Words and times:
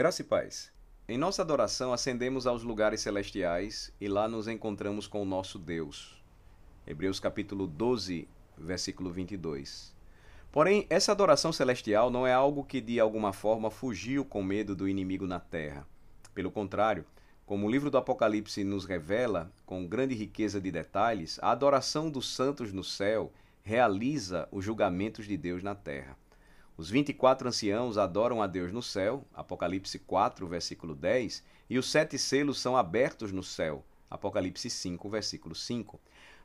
Graça 0.00 0.22
e 0.22 0.24
paz. 0.24 0.72
Em 1.06 1.18
nossa 1.18 1.42
adoração, 1.42 1.92
ascendemos 1.92 2.46
aos 2.46 2.62
lugares 2.62 3.02
celestiais 3.02 3.92
e 4.00 4.08
lá 4.08 4.26
nos 4.26 4.48
encontramos 4.48 5.06
com 5.06 5.20
o 5.20 5.26
nosso 5.26 5.58
Deus. 5.58 6.24
Hebreus 6.86 7.20
capítulo 7.20 7.66
12, 7.66 8.26
versículo 8.56 9.12
22. 9.12 9.94
Porém, 10.50 10.86
essa 10.88 11.12
adoração 11.12 11.52
celestial 11.52 12.10
não 12.10 12.26
é 12.26 12.32
algo 12.32 12.64
que 12.64 12.80
de 12.80 12.98
alguma 12.98 13.34
forma 13.34 13.70
fugiu 13.70 14.24
com 14.24 14.42
medo 14.42 14.74
do 14.74 14.88
inimigo 14.88 15.26
na 15.26 15.38
terra. 15.38 15.86
Pelo 16.32 16.50
contrário, 16.50 17.04
como 17.44 17.66
o 17.66 17.70
livro 17.70 17.90
do 17.90 17.98
Apocalipse 17.98 18.64
nos 18.64 18.86
revela, 18.86 19.52
com 19.66 19.86
grande 19.86 20.14
riqueza 20.14 20.58
de 20.58 20.70
detalhes, 20.70 21.38
a 21.42 21.50
adoração 21.50 22.08
dos 22.08 22.34
santos 22.34 22.72
no 22.72 22.82
céu 22.82 23.30
realiza 23.62 24.48
os 24.50 24.64
julgamentos 24.64 25.26
de 25.26 25.36
Deus 25.36 25.62
na 25.62 25.74
terra. 25.74 26.16
Os 26.80 26.88
24 26.88 27.46
anciãos 27.46 27.98
adoram 27.98 28.40
a 28.40 28.46
Deus 28.46 28.72
no 28.72 28.80
céu, 28.80 29.22
Apocalipse 29.34 29.98
4, 29.98 30.46
versículo 30.46 30.94
10, 30.94 31.44
e 31.68 31.78
os 31.78 31.90
sete 31.90 32.16
selos 32.16 32.58
são 32.58 32.74
abertos 32.74 33.32
no 33.32 33.42
céu, 33.42 33.84
Apocalipse 34.08 34.70
5, 34.70 35.10
versículo 35.10 35.54
5. 35.54 36.00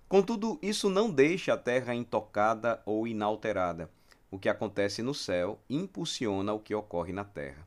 Contudo, 0.09 0.59
isso 0.61 0.89
não 0.89 1.09
deixa 1.09 1.53
a 1.53 1.57
terra 1.57 1.95
intocada 1.95 2.81
ou 2.85 3.07
inalterada. 3.07 3.89
O 4.29 4.37
que 4.37 4.49
acontece 4.49 5.01
no 5.01 5.13
céu 5.13 5.57
impulsiona 5.69 6.51
o 6.51 6.59
que 6.59 6.75
ocorre 6.75 7.13
na 7.13 7.23
terra. 7.23 7.65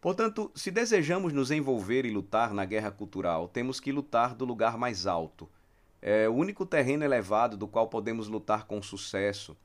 Portanto, 0.00 0.52
se 0.54 0.70
desejamos 0.70 1.32
nos 1.32 1.50
envolver 1.50 2.06
e 2.06 2.12
lutar 2.12 2.54
na 2.54 2.64
guerra 2.64 2.92
cultural, 2.92 3.48
temos 3.48 3.80
que 3.80 3.90
lutar 3.90 4.36
do 4.36 4.44
lugar 4.44 4.78
mais 4.78 5.08
alto. 5.08 5.48
É 6.00 6.28
o 6.28 6.34
único 6.34 6.64
terreno 6.64 7.02
elevado 7.02 7.56
do 7.56 7.66
qual 7.66 7.88
podemos 7.88 8.28
lutar 8.28 8.66
com 8.68 8.80
sucesso 8.80 9.56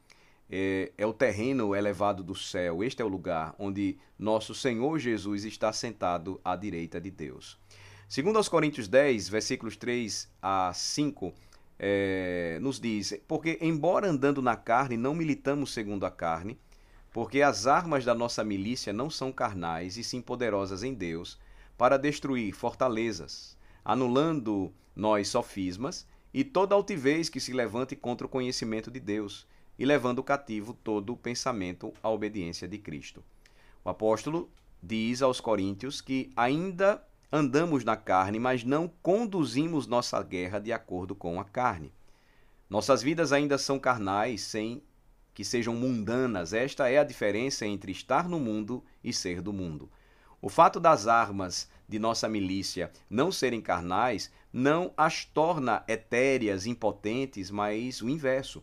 é, 0.50 0.92
é, 0.98 1.06
o 1.06 1.14
terreno 1.14 1.76
elevado 1.76 2.24
do 2.24 2.34
céu. 2.34 2.84
Este 2.84 3.02
é 3.02 3.06
o 3.06 3.10
lugar 3.10 3.54
onde 3.60 3.98
nosso 4.18 4.56
Senhor 4.56 4.98
Jesus 4.98 5.46
está 5.46 5.72
sentado 5.72 6.42
à 6.44 6.56
direita 6.56 7.00
de 7.00 7.12
Deus. 7.12 7.60
Segundo 8.08 8.38
aos 8.38 8.50
Coríntios 8.50 8.88
10, 8.88 9.30
versículos 9.30 9.78
3 9.78 10.28
a 10.42 10.74
5, 10.74 11.32
é, 11.78 12.58
nos 12.62 12.80
diz: 12.80 13.14
Porque, 13.28 13.60
embora 13.62 14.10
andando 14.10 14.42
na 14.42 14.56
carne, 14.56 14.98
não 14.98 15.14
militamos 15.14 15.72
segundo 15.72 16.06
a 16.06 16.12
carne, 16.12 16.60
porque 17.12 17.42
as 17.44 17.68
armas 17.68 18.04
da 18.04 18.16
nossa 18.16 18.44
milícia 18.44 18.92
não 18.92 19.10
são 19.10 19.32
carnais 19.32 19.98
e 19.98 20.04
sim 20.04 20.22
poderosas 20.22 20.82
em 20.82 20.94
Deus, 20.94 21.40
para 21.78 21.98
destruir 21.98 22.52
fortalezas, 22.54 23.56
anulando 23.86 24.74
nós 24.96 25.28
sofismas 25.28 26.08
e 26.34 26.44
toda 26.44 26.76
altivez 26.76 27.30
que 27.30 27.40
se 27.40 27.54
levante 27.54 27.96
contra 27.96 28.26
o 28.26 28.30
conhecimento 28.30 28.92
de 28.92 29.00
Deus 29.00 29.48
e 29.80 29.86
levando 29.86 30.22
cativo 30.22 30.74
todo 30.74 31.14
o 31.14 31.18
pensamento 31.18 31.94
à 32.04 32.10
obediência 32.10 32.68
de 32.68 32.78
Cristo. 32.78 33.24
O 33.84 33.90
apóstolo 33.90 34.52
diz 34.84 35.22
aos 35.22 35.40
coríntios 35.40 36.02
que 36.02 36.30
ainda 36.36 37.02
andamos 37.32 37.86
na 37.86 37.96
carne, 37.96 38.38
mas 38.38 38.64
não 38.64 38.92
conduzimos 39.02 39.88
nossa 39.88 40.22
guerra 40.22 40.60
de 40.60 40.74
acordo 40.74 41.16
com 41.16 41.40
a 41.40 41.46
carne. 41.46 41.94
Nossas 42.70 43.02
vidas 43.02 43.32
ainda 43.32 43.58
são 43.58 43.80
carnais, 43.80 44.42
sem 44.42 44.84
que 45.34 45.46
sejam 45.46 45.74
mundanas. 45.74 46.52
Esta 46.52 46.90
é 46.90 46.98
a 46.98 47.04
diferença 47.04 47.66
entre 47.66 47.94
estar 47.94 48.28
no 48.28 48.40
mundo 48.40 48.84
e 49.02 49.14
ser 49.14 49.42
do 49.42 49.54
mundo. 49.54 49.90
O 50.42 50.50
fato 50.50 50.80
das 50.80 51.08
armas 51.08 51.70
de 51.88 51.98
nossa 52.00 52.28
milícia 52.28 52.92
não 53.10 53.32
serem 53.32 53.62
carnais 53.62 54.32
não 54.52 54.94
as 54.98 55.24
torna 55.24 55.84
etéreas, 55.88 56.66
impotentes, 56.66 57.50
mas 57.50 58.02
o 58.02 58.10
inverso. 58.10 58.62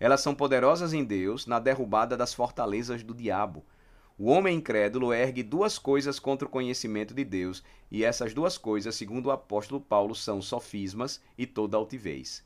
Elas 0.00 0.20
são 0.20 0.34
poderosas 0.34 0.92
em 0.92 1.04
Deus 1.04 1.46
na 1.46 1.58
derrubada 1.58 2.16
das 2.16 2.32
fortalezas 2.32 3.02
do 3.02 3.14
diabo. 3.14 3.64
O 4.16 4.30
homem 4.30 4.56
incrédulo 4.56 5.12
ergue 5.12 5.42
duas 5.42 5.78
coisas 5.78 6.18
contra 6.18 6.46
o 6.46 6.50
conhecimento 6.50 7.14
de 7.14 7.24
Deus, 7.24 7.62
e 7.90 8.04
essas 8.04 8.34
duas 8.34 8.58
coisas, 8.58 8.94
segundo 8.94 9.26
o 9.26 9.30
apóstolo 9.30 9.80
Paulo, 9.80 10.14
são 10.14 10.42
sofismas 10.42 11.20
e 11.36 11.46
toda 11.46 11.76
altivez. 11.76 12.44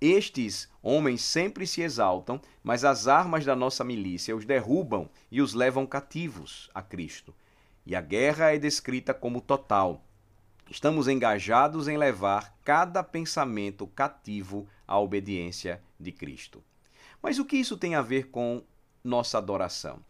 Estes 0.00 0.68
homens 0.82 1.22
sempre 1.22 1.66
se 1.66 1.80
exaltam, 1.80 2.40
mas 2.62 2.84
as 2.84 3.08
armas 3.08 3.44
da 3.44 3.56
nossa 3.56 3.82
milícia 3.82 4.36
os 4.36 4.44
derrubam 4.44 5.08
e 5.30 5.40
os 5.40 5.54
levam 5.54 5.86
cativos 5.86 6.70
a 6.74 6.82
Cristo. 6.82 7.34
E 7.86 7.94
a 7.94 8.00
guerra 8.00 8.54
é 8.54 8.58
descrita 8.58 9.14
como 9.14 9.40
total. 9.40 10.04
Estamos 10.70 11.08
engajados 11.08 11.88
em 11.88 11.96
levar 11.96 12.54
cada 12.64 13.02
pensamento 13.02 13.86
cativo 13.86 14.66
à 14.86 14.98
obediência 14.98 15.80
de 15.98 16.12
Cristo. 16.12 16.62
Mas 17.24 17.38
o 17.38 17.44
que 17.46 17.56
isso 17.56 17.78
tem 17.78 17.94
a 17.94 18.02
ver 18.02 18.28
com 18.28 18.62
nossa 19.02 19.38
adoração? 19.38 20.04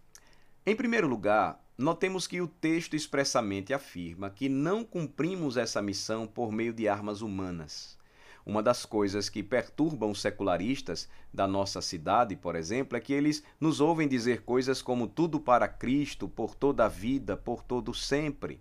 Em 0.66 0.74
primeiro 0.74 1.06
lugar, 1.06 1.64
notemos 1.78 2.26
que 2.26 2.40
o 2.40 2.48
texto 2.48 2.96
expressamente 2.96 3.72
afirma 3.72 4.28
que 4.28 4.48
não 4.48 4.82
cumprimos 4.82 5.56
essa 5.56 5.80
missão 5.80 6.26
por 6.26 6.50
meio 6.50 6.72
de 6.72 6.88
armas 6.88 7.22
humanas. 7.22 7.96
Uma 8.44 8.60
das 8.60 8.84
coisas 8.84 9.28
que 9.28 9.44
perturbam 9.44 10.10
os 10.10 10.20
secularistas 10.20 11.08
da 11.32 11.46
nossa 11.46 11.80
cidade, 11.80 12.34
por 12.34 12.56
exemplo, 12.56 12.98
é 12.98 13.00
que 13.00 13.12
eles 13.12 13.44
nos 13.60 13.80
ouvem 13.80 14.08
dizer 14.08 14.42
coisas 14.42 14.82
como 14.82 15.06
tudo 15.06 15.38
para 15.38 15.68
Cristo, 15.68 16.28
por 16.28 16.56
toda 16.56 16.84
a 16.84 16.88
vida, 16.88 17.36
por 17.36 17.62
todo 17.62 17.94
sempre. 17.94 18.60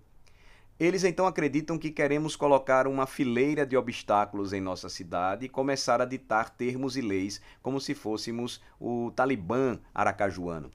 Eles 0.79 1.03
então 1.03 1.27
acreditam 1.27 1.77
que 1.77 1.91
queremos 1.91 2.35
colocar 2.35 2.87
uma 2.87 3.05
fileira 3.05 3.65
de 3.65 3.77
obstáculos 3.77 4.53
em 4.53 4.59
nossa 4.59 4.89
cidade 4.89 5.45
e 5.45 5.49
começar 5.49 6.01
a 6.01 6.05
ditar 6.05 6.49
termos 6.49 6.97
e 6.97 7.01
leis 7.01 7.39
como 7.61 7.79
se 7.79 7.93
fôssemos 7.93 8.59
o 8.79 9.11
Talibã 9.11 9.79
aracajuano. 9.93 10.71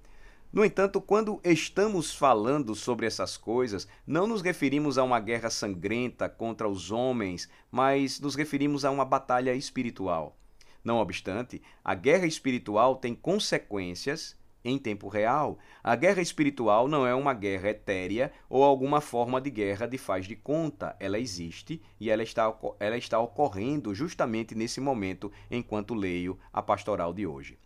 No 0.51 0.65
entanto, 0.65 1.01
quando 1.01 1.41
estamos 1.45 2.15
falando 2.15 2.75
sobre 2.75 3.07
essas 3.07 3.37
coisas, 3.37 3.87
não 4.07 4.27
nos 4.27 4.41
referimos 4.41 4.97
a 4.97 5.03
uma 5.03 5.21
guerra 5.21 5.51
sangrenta 5.51 6.29
contra 6.29 6.69
os 6.69 6.91
homens, 6.91 7.51
mas 7.71 8.19
nos 8.19 8.35
referimos 8.35 8.85
a 8.85 8.91
uma 8.91 9.05
batalha 9.05 9.55
espiritual. 9.55 10.39
Não 10.83 10.99
obstante, 10.99 11.61
a 11.85 11.95
guerra 11.95 12.25
espiritual 12.25 12.97
tem 12.97 13.15
consequências 13.15 14.39
em 14.69 14.79
tempo 14.79 15.09
real. 15.09 15.59
A 15.83 15.97
guerra 15.97 16.21
espiritual 16.21 16.89
não 16.89 17.07
é 17.07 17.15
uma 17.15 17.35
guerra 17.35 17.71
etérea 17.71 18.33
ou 18.49 18.63
alguma 18.63 19.01
forma 19.01 19.41
de 19.41 19.51
guerra 19.51 19.87
de 19.87 19.99
faz 19.99 20.27
de 20.27 20.37
conta. 20.37 20.97
Ela 21.01 21.19
existe 21.19 21.81
e 21.99 22.11
ela 22.11 22.23
está, 22.23 22.55
ela 22.79 22.97
está 22.97 23.19
ocorrendo 23.19 23.95
justamente 23.95 24.55
nesse 24.55 24.81
momento 24.81 25.33
enquanto 25.51 25.95
leio 25.95 26.39
a 26.53 26.63
pastoral 26.63 27.13
de 27.13 27.27
hoje. 27.27 27.59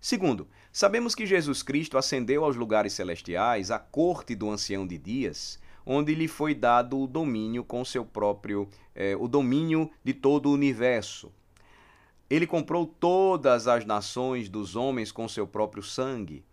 Segundo, 0.00 0.48
sabemos 0.72 1.14
que 1.14 1.26
Jesus 1.26 1.62
Cristo 1.62 1.98
ascendeu 1.98 2.44
aos 2.44 2.56
lugares 2.56 2.94
celestiais, 2.94 3.70
à 3.70 3.78
corte 3.78 4.34
do 4.34 4.48
ancião 4.48 4.86
de 4.86 4.96
dias, 4.96 5.60
onde 5.84 6.14
lhe 6.14 6.26
foi 6.26 6.54
dado 6.54 6.98
o 6.98 7.06
domínio 7.06 7.62
com 7.62 7.84
seu 7.84 8.04
próprio, 8.04 8.66
eh, 8.94 9.14
o 9.16 9.28
domínio 9.28 9.90
de 10.02 10.14
todo 10.14 10.46
o 10.46 10.54
universo. 10.54 11.30
Ele 12.30 12.46
comprou 12.46 12.86
todas 12.86 13.66
as 13.66 13.84
nações 13.84 14.48
dos 14.48 14.76
homens 14.76 15.12
com 15.12 15.28
seu 15.28 15.46
próprio 15.46 15.82
sangue, 15.82 16.44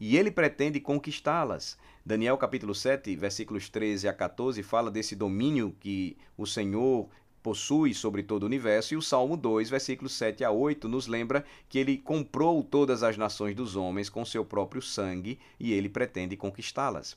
e 0.00 0.16
ele 0.16 0.30
pretende 0.30 0.80
conquistá-las. 0.80 1.76
Daniel 2.04 2.38
capítulo 2.38 2.74
7, 2.74 3.14
versículos 3.14 3.68
13 3.68 4.08
a 4.08 4.12
14 4.12 4.62
fala 4.62 4.90
desse 4.90 5.14
domínio 5.14 5.76
que 5.78 6.16
o 6.36 6.46
Senhor 6.46 7.08
possui 7.42 7.94
sobre 7.94 8.22
todo 8.22 8.42
o 8.42 8.46
universo, 8.46 8.94
e 8.94 8.96
o 8.96 9.02
Salmo 9.02 9.36
2, 9.36 9.70
versículos 9.70 10.12
7 10.12 10.44
a 10.44 10.50
8, 10.50 10.88
nos 10.88 11.06
lembra 11.06 11.44
que 11.68 11.78
ele 11.78 11.98
comprou 11.98 12.62
todas 12.62 13.02
as 13.02 13.16
nações 13.16 13.54
dos 13.54 13.76
homens 13.76 14.08
com 14.08 14.24
seu 14.24 14.44
próprio 14.44 14.82
sangue 14.82 15.38
e 15.58 15.72
ele 15.72 15.88
pretende 15.88 16.36
conquistá-las. 16.36 17.16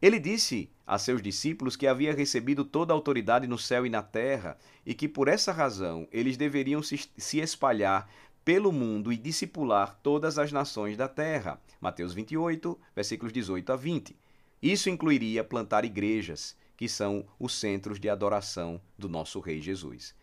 Ele 0.00 0.20
disse 0.20 0.70
a 0.86 0.96
seus 0.96 1.20
discípulos 1.20 1.74
que 1.74 1.86
havia 1.86 2.14
recebido 2.14 2.64
toda 2.64 2.92
a 2.92 2.96
autoridade 2.96 3.48
no 3.48 3.58
céu 3.58 3.84
e 3.84 3.90
na 3.90 4.00
terra 4.00 4.56
e 4.86 4.94
que 4.94 5.08
por 5.08 5.26
essa 5.26 5.50
razão 5.50 6.06
eles 6.12 6.36
deveriam 6.36 6.80
se, 6.82 7.40
espalhar 7.40 8.08
pelo 8.48 8.72
mundo 8.72 9.12
e 9.12 9.16
discipular 9.18 9.98
todas 10.02 10.38
as 10.38 10.50
nações 10.50 10.96
da 10.96 11.06
terra. 11.06 11.60
Mateus 11.78 12.14
28, 12.14 12.80
versículos 12.96 13.30
18 13.30 13.70
a 13.70 13.76
20. 13.76 14.16
Isso 14.62 14.88
incluiria 14.88 15.44
plantar 15.44 15.84
igrejas, 15.84 16.56
que 16.74 16.88
são 16.88 17.26
os 17.38 17.52
centros 17.52 18.00
de 18.00 18.08
adoração 18.08 18.80
do 18.96 19.06
nosso 19.06 19.38
Rei 19.38 19.60
Jesus. 19.60 20.14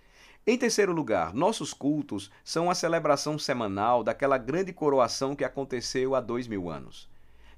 Em 0.47 0.57
terceiro 0.57 0.91
lugar, 0.91 1.35
nossos 1.35 1.71
cultos 1.71 2.31
são 2.43 2.67
a 2.67 2.73
celebração 2.73 3.37
semanal 3.37 4.03
daquela 4.03 4.39
grande 4.39 4.73
coroação 4.73 5.35
que 5.35 5.43
aconteceu 5.43 6.15
há 6.15 6.19
dois 6.19 6.47
mil 6.47 6.67
anos. 6.67 7.07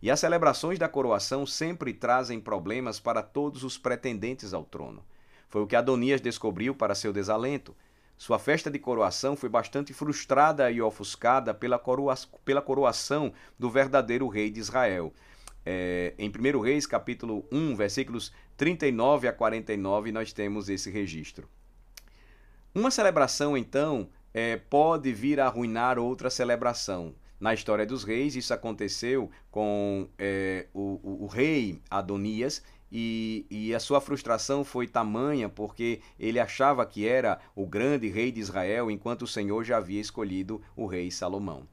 E 0.02 0.12
as 0.12 0.20
celebrações 0.20 0.78
da 0.78 0.90
coroação 0.90 1.46
sempre 1.46 1.94
trazem 1.94 2.42
problemas 2.42 3.00
para 3.00 3.24
todos 3.24 3.64
os 3.64 3.78
pretendentes 3.78 4.54
ao 4.54 4.66
trono. 4.66 5.02
Foi 5.48 5.62
o 5.62 5.68
que 5.68 5.78
Adonias 5.78 6.20
descobriu 6.20 6.76
para 6.76 6.94
seu 6.94 7.14
desalento. 7.14 7.74
Sua 8.18 8.40
festa 8.40 8.72
de 8.72 8.80
coroação 8.80 9.36
foi 9.36 9.48
bastante 9.48 9.94
frustrada 9.94 10.72
e 10.72 10.82
ofuscada 10.82 11.54
pela, 11.54 11.78
coroa 11.78 12.16
pela 12.44 12.62
coroação 12.62 13.32
do 13.60 13.70
verdadeiro 13.70 14.28
rei 14.28 14.50
de 14.50 14.60
Israel. 14.60 15.14
É, 15.64 16.16
em 16.18 16.30
1 16.30 16.60
Reis, 16.62 16.88
capítulo 16.88 17.46
1, 17.52 17.76
versículos 17.76 18.34
39 18.56 19.28
a 19.28 19.34
49, 19.34 20.12
nós 20.12 20.34
temos 20.34 20.68
esse 20.68 20.90
registro. 20.90 21.48
Uma 22.74 22.90
celebração, 22.90 23.56
então, 23.56 24.10
é, 24.34 24.58
pode 24.58 25.14
vir 25.14 25.40
a 25.40 25.46
arruinar 25.46 26.00
outra 26.00 26.30
celebração. 26.30 27.14
Na 27.40 27.54
história 27.54 27.86
dos 27.86 28.04
reis, 28.04 28.36
isso 28.36 28.52
aconteceu 28.52 29.30
com 29.52 30.10
é, 30.18 30.66
o, 30.74 31.00
o, 31.28 31.30
rei 31.30 31.82
Adonias 31.90 32.64
e, 32.90 33.46
e, 33.52 33.76
a 33.76 33.80
sua 33.82 34.00
frustração 34.00 34.64
foi 34.64 34.88
tamanha 34.88 35.50
porque 35.50 36.00
ele 36.18 36.40
achava 36.40 36.86
que 36.86 37.06
era 37.06 37.38
o 37.54 37.66
grande 37.66 38.08
rei 38.08 38.32
de 38.32 38.40
Israel, 38.40 38.90
enquanto 38.90 39.24
o 39.24 39.28
Senhor 39.28 39.66
já 39.66 39.76
havia 39.76 40.00
escolhido 40.00 40.62
o 40.74 40.86
rei 40.86 41.12
Salomão. 41.12 41.68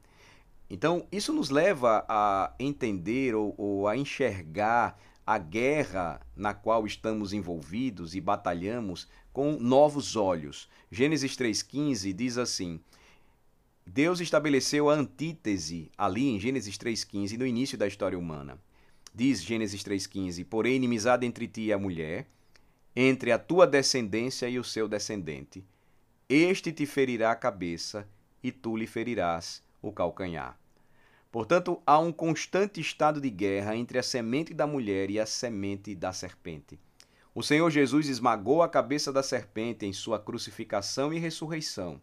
Então, 0.68 1.06
isso 1.12 1.32
nos 1.32 1.50
leva 1.50 2.04
a 2.08 2.52
entender 2.58 3.34
ou, 3.36 3.54
ou 3.56 3.86
a 3.86 3.96
enxergar 3.96 4.98
a 5.24 5.38
guerra 5.38 6.20
na 6.36 6.52
qual 6.52 6.84
estamos 6.84 7.32
envolvidos 7.32 8.16
e 8.16 8.20
batalhamos 8.20 9.06
com 9.32 9.52
novos 9.52 10.16
olhos. 10.16 10.68
Gênesis 10.90 11.36
3,15 11.36 12.12
diz 12.12 12.36
assim: 12.38 12.80
Deus 13.86 14.20
estabeleceu 14.20 14.90
a 14.90 14.94
antítese 14.94 15.90
ali 15.96 16.28
em 16.28 16.40
Gênesis 16.40 16.76
3,15, 16.76 17.38
no 17.38 17.46
início 17.46 17.78
da 17.78 17.86
história 17.86 18.18
humana. 18.18 18.58
Diz 19.14 19.44
Gênesis 19.44 19.84
3,15: 19.84 20.44
Porém, 20.44 20.74
inimizade 20.74 21.24
entre 21.24 21.46
ti 21.46 21.66
e 21.66 21.72
a 21.72 21.78
mulher, 21.78 22.26
entre 22.96 23.30
a 23.30 23.38
tua 23.38 23.64
descendência 23.64 24.48
e 24.48 24.58
o 24.58 24.64
seu 24.64 24.88
descendente. 24.88 25.64
Este 26.28 26.72
te 26.72 26.84
ferirá 26.84 27.30
a 27.30 27.36
cabeça 27.36 28.08
e 28.42 28.50
tu 28.50 28.76
lhe 28.76 28.88
ferirás 28.88 29.62
o 29.80 29.92
calcanhar. 29.92 30.58
Portanto, 31.30 31.80
há 31.86 31.96
um 31.98 32.10
constante 32.10 32.80
estado 32.80 33.20
de 33.20 33.30
guerra 33.30 33.76
entre 33.76 33.98
a 33.98 34.02
semente 34.02 34.52
da 34.52 34.66
mulher 34.66 35.10
e 35.10 35.20
a 35.20 35.26
semente 35.26 35.94
da 35.94 36.12
serpente. 36.12 36.78
O 37.32 37.42
Senhor 37.42 37.70
Jesus 37.70 38.08
esmagou 38.08 38.62
a 38.62 38.68
cabeça 38.68 39.12
da 39.12 39.22
serpente 39.22 39.86
em 39.86 39.92
sua 39.92 40.18
crucificação 40.18 41.12
e 41.12 41.20
ressurreição, 41.20 42.00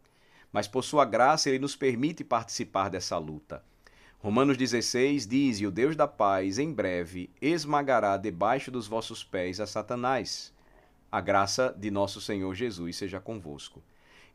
mas 0.52 0.68
por 0.68 0.84
sua 0.84 1.04
graça 1.04 1.50
ele 1.50 1.60
nos 1.60 1.76
permite 1.76 2.24
participar 2.24 2.90
dessa 2.90 3.18
luta. 3.18 3.64
Romanos 4.24 4.56
16 4.56 5.26
diz: 5.26 5.60
E 5.60 5.66
o 5.66 5.72
Deus 5.72 5.96
da 5.96 6.08
paz, 6.08 6.60
em 6.60 6.72
breve, 6.72 7.32
esmagará 7.42 8.18
debaixo 8.18 8.70
dos 8.70 8.88
vossos 8.88 9.24
pés 9.24 9.60
a 9.60 9.66
Satanás. 9.66 10.54
A 11.12 11.20
graça 11.20 11.76
de 11.76 11.90
nosso 11.90 12.22
Senhor 12.22 12.54
Jesus 12.54 12.98
seja 12.98 13.20
convosco. 13.20 13.82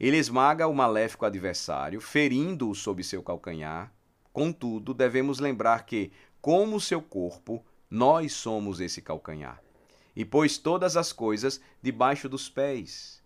Ele 0.00 0.17
esmaga 0.17 0.67
o 0.67 0.75
maléfico 0.75 1.25
adversário, 1.25 2.00
ferindo-o 2.00 2.75
sob 2.75 3.05
seu 3.05 3.23
calcanhar. 3.23 3.93
Contudo, 4.33 4.93
devemos 4.93 5.38
lembrar 5.38 5.87
que, 5.87 6.11
como 6.41 6.81
seu 6.81 7.00
corpo, 7.00 7.65
nós 7.88 8.33
somos 8.33 8.81
esse 8.81 9.00
calcanhar. 9.00 9.62
E 10.17 10.25
pôs 10.25 10.59
todas 10.59 10.97
as 10.97 11.12
coisas 11.12 11.61
debaixo 11.81 12.29
dos 12.29 12.49
pés 12.49 13.23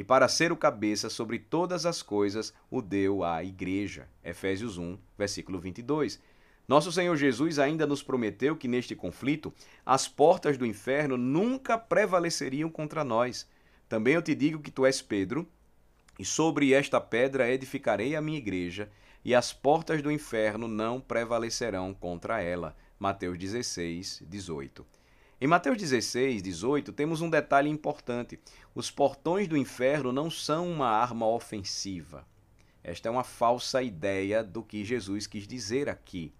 e 0.00 0.02
para 0.02 0.28
ser 0.28 0.50
o 0.50 0.56
cabeça 0.56 1.10
sobre 1.10 1.38
todas 1.38 1.84
as 1.84 2.00
coisas 2.00 2.54
o 2.70 2.80
deu 2.80 3.22
à 3.22 3.44
igreja. 3.44 4.08
Efésios 4.24 4.78
1, 4.78 4.96
versículo 5.18 5.58
22. 5.58 6.18
Nosso 6.66 6.90
Senhor 6.90 7.14
Jesus 7.18 7.58
ainda 7.58 7.86
nos 7.86 8.02
prometeu 8.02 8.56
que 8.56 8.66
neste 8.66 8.96
conflito 8.96 9.52
as 9.84 10.08
portas 10.08 10.56
do 10.56 10.64
inferno 10.64 11.18
nunca 11.18 11.76
prevaleceriam 11.76 12.70
contra 12.70 13.04
nós. 13.04 13.46
Também 13.90 14.14
eu 14.14 14.22
te 14.22 14.34
digo 14.34 14.60
que 14.60 14.70
tu 14.70 14.86
és 14.86 15.02
Pedro, 15.02 15.46
e 16.18 16.24
sobre 16.24 16.72
esta 16.72 16.98
pedra 16.98 17.50
edificarei 17.50 18.16
a 18.16 18.22
minha 18.22 18.38
igreja, 18.38 18.90
e 19.22 19.34
as 19.34 19.52
portas 19.52 20.00
do 20.00 20.10
inferno 20.10 20.66
não 20.66 20.98
prevalecerão 20.98 21.92
contra 21.92 22.40
ela. 22.40 22.74
Mateus 22.98 23.36
16, 23.36 24.22
18. 24.26 24.99
Em 25.42 25.46
Mateus 25.46 25.78
16, 25.78 26.42
18, 26.42 26.92
temos 26.92 27.22
um 27.22 27.30
detalhe 27.30 27.70
importante. 27.70 28.38
Os 28.74 28.90
portões 28.90 29.48
do 29.48 29.56
inferno 29.56 30.12
não 30.12 30.30
são 30.30 30.70
uma 30.70 30.86
arma 30.86 31.26
ofensiva. 31.26 32.28
Esta 32.84 33.08
é 33.08 33.10
uma 33.10 33.24
falsa 33.24 33.82
ideia 33.82 34.44
do 34.44 34.62
que 34.62 34.84
Jesus 34.84 35.26
quis 35.26 35.48
dizer 35.48 35.88
aqui. 35.88 36.30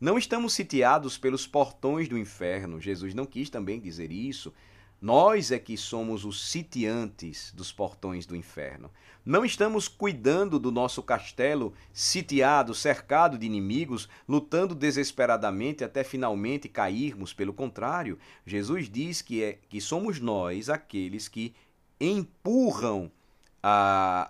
Não 0.00 0.16
estamos 0.16 0.54
sitiados 0.54 1.18
pelos 1.18 1.46
portões 1.46 2.08
do 2.08 2.16
inferno. 2.16 2.80
Jesus 2.80 3.12
não 3.12 3.26
quis 3.26 3.50
também 3.50 3.78
dizer 3.78 4.10
isso. 4.10 4.54
Nós 5.00 5.52
é 5.52 5.58
que 5.60 5.76
somos 5.76 6.24
os 6.24 6.50
sitiantes 6.50 7.52
dos 7.54 7.70
portões 7.70 8.26
do 8.26 8.34
inferno. 8.34 8.90
Não 9.24 9.44
estamos 9.44 9.86
cuidando 9.86 10.58
do 10.58 10.72
nosso 10.72 11.02
castelo 11.02 11.72
sitiado, 11.92 12.74
cercado 12.74 13.38
de 13.38 13.46
inimigos, 13.46 14.08
lutando 14.28 14.74
desesperadamente 14.74 15.84
até 15.84 16.02
finalmente 16.02 16.68
cairmos. 16.68 17.32
Pelo 17.32 17.52
contrário, 17.52 18.18
Jesus 18.44 18.88
diz 18.88 19.22
que, 19.22 19.44
é, 19.44 19.58
que 19.68 19.80
somos 19.80 20.18
nós 20.18 20.68
aqueles 20.68 21.28
que 21.28 21.54
empurram 22.00 23.10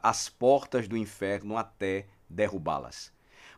as 0.03 0.29
portas 0.29 0.89
do 0.89 0.97
inferno 0.97 1.57
até 1.57 2.07
derrubá-las. 2.29 3.13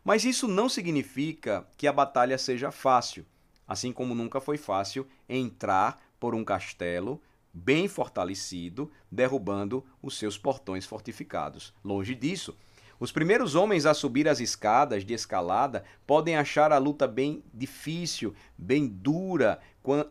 Mas 0.05 0.25
isso 0.25 0.47
não 0.47 0.69
significa 0.69 1.67
que 1.77 1.87
a 1.87 1.93
batalha 1.93 2.37
seja 2.39 2.71
fácil, 2.71 3.25
assim 3.67 3.93
como 3.93 4.15
nunca 4.15 4.41
foi 4.41 4.59
fácil 4.59 5.07
entrar 5.29 6.10
por 6.21 6.35
um 6.35 6.45
castelo 6.45 7.21
bem 7.53 7.89
fortalecido, 7.89 8.91
derrubando 9.11 9.85
os 10.01 10.17
seus 10.17 10.39
portões 10.39 10.87
fortificados. 10.87 11.75
Longe 11.85 12.15
disso. 12.15 12.57
Os 12.99 13.11
primeiros 13.11 13.55
homens 13.55 13.87
a 13.87 13.95
subir 13.95 14.29
as 14.29 14.41
escadas 14.41 15.05
de 15.05 15.15
escalada 15.15 15.85
podem 16.07 16.37
achar 16.37 16.71
a 16.71 16.79
luta 16.79 17.09
bem 17.09 17.43
difícil, 17.53 18.35
bem 18.57 18.87
dura, 18.87 19.59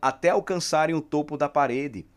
até 0.02 0.30
alcançarem 0.30 0.96
o 0.96 1.02
topo 1.02 1.38
da 1.38 1.48
parede. 1.48 2.08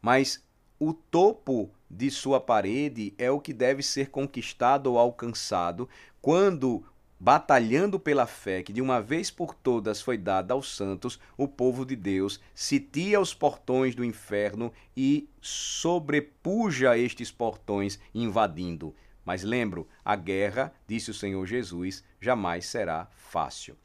Mas 0.00 0.42
o 0.80 0.94
topo 0.94 1.70
de 1.90 2.10
sua 2.10 2.40
parede 2.40 3.14
é 3.18 3.30
o 3.30 3.38
que 3.38 3.52
deve 3.52 3.82
ser 3.82 4.10
conquistado 4.10 4.90
ou 4.90 4.98
alcançado 4.98 5.88
quando 6.22 6.82
batalhando 7.18 7.98
pela 7.98 8.26
fé 8.26 8.62
que 8.62 8.72
de 8.72 8.82
uma 8.82 9.00
vez 9.00 9.30
por 9.30 9.54
todas 9.54 10.00
foi 10.00 10.18
dada 10.18 10.54
aos 10.54 10.74
santos, 10.76 11.18
o 11.36 11.48
povo 11.48 11.84
de 11.84 11.96
Deus 11.96 12.40
sitia 12.54 13.20
os 13.20 13.32
portões 13.32 13.94
do 13.94 14.04
inferno 14.04 14.72
e 14.96 15.28
sobrepuja 15.40 16.98
estes 16.98 17.30
portões 17.30 17.98
invadindo. 18.14 18.94
Mas 19.24 19.42
lembro, 19.42 19.88
a 20.04 20.16
guerra, 20.16 20.72
disse 20.86 21.10
o 21.10 21.14
Senhor 21.14 21.46
Jesus, 21.46 22.04
jamais 22.20 22.66
será 22.66 23.08
fácil. 23.16 23.76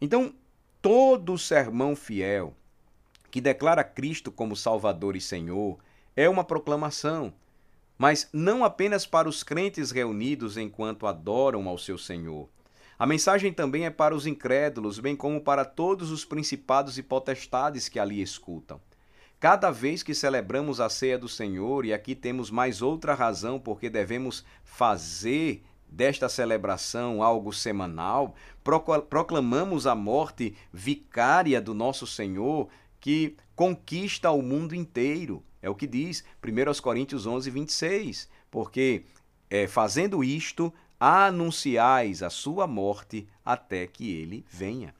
Então, 0.00 0.34
todo 0.80 1.36
sermão 1.36 1.94
fiel 1.94 2.54
que 3.30 3.40
declara 3.40 3.84
Cristo 3.84 4.30
como 4.30 4.56
Salvador 4.56 5.16
e 5.16 5.20
Senhor 5.20 5.78
é 6.16 6.28
uma 6.28 6.44
proclamação 6.44 7.34
mas 7.96 8.28
não 8.32 8.64
apenas 8.64 9.06
para 9.06 9.28
os 9.28 9.42
crentes 9.42 9.90
reunidos 9.90 10.56
enquanto 10.56 11.06
adoram 11.06 11.68
ao 11.68 11.78
seu 11.78 11.96
Senhor. 11.96 12.48
A 12.98 13.06
mensagem 13.06 13.52
também 13.52 13.86
é 13.86 13.90
para 13.90 14.14
os 14.14 14.26
incrédulos, 14.26 14.98
bem 14.98 15.16
como 15.16 15.40
para 15.40 15.64
todos 15.64 16.10
os 16.10 16.24
principados 16.24 16.96
e 16.96 17.02
potestades 17.02 17.88
que 17.88 17.98
ali 17.98 18.22
escutam. 18.22 18.80
Cada 19.40 19.70
vez 19.70 20.02
que 20.02 20.14
celebramos 20.14 20.80
a 20.80 20.88
ceia 20.88 21.18
do 21.18 21.28
Senhor, 21.28 21.84
e 21.84 21.92
aqui 21.92 22.14
temos 22.14 22.50
mais 22.50 22.80
outra 22.80 23.14
razão 23.14 23.58
porque 23.58 23.90
devemos 23.90 24.44
fazer 24.62 25.62
desta 25.86 26.28
celebração 26.28 27.22
algo 27.22 27.52
semanal, 27.52 28.34
proclamamos 29.08 29.86
a 29.86 29.94
morte 29.94 30.56
vicária 30.72 31.60
do 31.60 31.74
nosso 31.74 32.06
Senhor 32.06 32.68
que 33.00 33.36
conquista 33.54 34.30
o 34.30 34.40
mundo 34.40 34.74
inteiro. 34.74 35.42
É 35.64 35.70
o 35.70 35.74
que 35.74 35.86
diz 35.86 36.22
1 36.46 36.82
Coríntios 36.82 37.24
11, 37.24 37.48
26. 37.50 38.28
Porque 38.50 39.04
é, 39.48 39.66
fazendo 39.66 40.22
isto, 40.22 40.70
anunciais 41.00 42.22
a 42.22 42.28
sua 42.28 42.66
morte 42.66 43.26
até 43.42 43.86
que 43.86 44.12
ele 44.14 44.44
venha. 44.46 44.94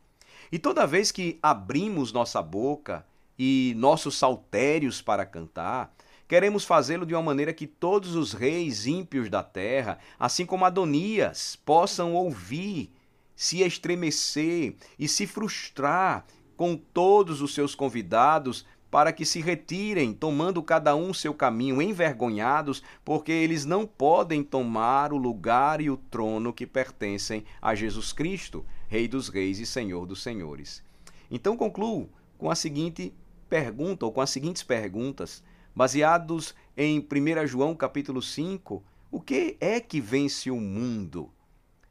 E 0.51 0.59
toda 0.59 0.87
vez 0.87 1.13
que 1.13 1.39
abrimos 1.43 2.15
nossa 2.15 2.41
boca 2.41 3.05
e 3.39 3.75
nossos 3.77 4.17
saltérios 4.17 5.03
para 5.03 5.27
cantar, 5.27 5.95
queremos 6.27 6.65
fazê-lo 6.65 7.05
de 7.05 7.15
uma 7.15 7.23
maneira 7.23 7.53
que 7.53 7.67
todos 7.67 8.15
os 8.15 8.33
reis 8.33 8.87
ímpios 8.87 9.29
da 9.29 9.43
terra, 9.43 9.99
assim 10.19 10.47
como 10.47 10.65
Adonias, 10.65 11.57
possam 11.63 12.15
ouvir, 12.15 12.91
se 13.37 13.61
estremecer 13.61 14.77
e 14.99 15.07
se 15.09 15.27
frustrar 15.27 16.25
com 16.57 16.75
todos 16.75 17.43
os 17.43 17.53
seus 17.53 17.75
convidados 17.75 18.65
para 18.95 19.13
que 19.13 19.27
se 19.27 19.41
retirem, 19.41 20.15
tomando 20.15 20.63
cada 20.63 20.95
um 20.95 21.13
seu 21.13 21.35
caminho, 21.35 21.83
envergonhados, 21.83 22.81
porque 23.05 23.33
eles 23.33 23.65
não 23.65 23.85
podem 23.85 24.41
tomar 24.41 25.13
o 25.13 25.17
lugar 25.17 25.81
e 25.81 25.91
o 25.91 25.97
trono 25.97 26.53
que 26.53 26.65
pertencem 26.65 27.45
a 27.61 27.75
Jesus 27.75 28.13
Cristo, 28.13 28.65
Rei 28.87 29.09
dos 29.09 29.29
Reis 29.29 29.59
e 29.59 29.67
Senhor 29.67 30.07
dos 30.07 30.23
Senhores. 30.23 30.81
Então 31.29 31.57
concluo 31.57 32.09
com 32.39 32.49
a 32.49 32.55
seguinte 32.55 33.13
pergunta, 33.49 34.07
ou 34.07 34.13
com 34.13 34.21
as 34.21 34.31
seguintes 34.31 34.63
perguntas, 34.63 35.43
baseados 35.75 36.55
em 36.77 37.01
1 37.01 37.49
João 37.49 37.75
capítulo 37.75 38.23
5, 38.23 38.81
o 39.11 39.21
que 39.21 39.57
é 39.61 39.81
que 39.81 40.01
vence 40.01 40.53
o 40.53 40.61
mundo? 40.61 41.33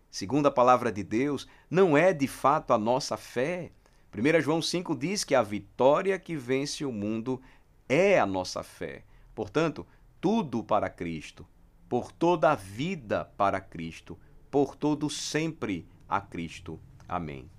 Segundo 0.10 0.46
a 0.46 0.52
palavra 0.52 0.90
de 0.90 1.04
Deus, 1.04 1.50
não 1.70 1.98
é 1.98 2.14
de 2.14 2.30
fato 2.30 2.72
a 2.72 2.78
nossa 2.78 3.18
fé, 3.18 3.74
1 4.16 4.42
João 4.42 4.62
5 4.62 4.96
diz 4.96 5.24
que 5.24 5.34
a 5.34 5.42
vitória 5.42 6.20
que 6.20 6.36
vence 6.36 6.86
o 6.86 6.92
mundo 6.92 7.42
é 7.90 8.20
a 8.20 8.26
nossa 8.26 8.62
fé. 8.62 9.04
Portanto, 9.34 9.88
tudo 10.22 10.64
para 10.64 10.88
Cristo, 10.88 11.48
por 11.90 12.12
toda 12.12 12.52
a 12.52 12.56
vida 12.56 13.26
para 13.36 13.60
Cristo, 13.60 14.18
por 14.52 14.76
todo 14.76 15.10
sempre 15.10 15.88
a 16.08 16.22
Cristo. 16.22 16.80
Amém. 17.08 17.50